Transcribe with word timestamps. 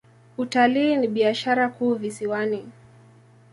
Utalii 0.37 0.95
ni 0.95 1.07
biashara 1.07 1.69
kuu 1.69 1.95
visiwani. 1.95 2.69